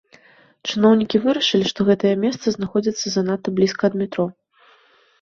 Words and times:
Чыноўнікі 0.69 1.21
вырашылі, 1.25 1.69
што 1.73 1.79
гэтае 1.91 2.15
месца 2.25 2.45
знаходзіцца 2.59 3.05
занадта 3.19 3.57
блізка 3.61 3.81
ад 3.93 4.03
метро. 4.05 4.31